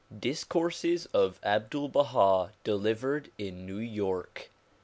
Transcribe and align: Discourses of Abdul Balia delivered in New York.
Discourses 0.19 1.05
of 1.13 1.39
Abdul 1.43 1.87
Balia 1.89 2.53
delivered 2.63 3.31
in 3.37 3.67
New 3.67 3.77
York. 3.77 4.49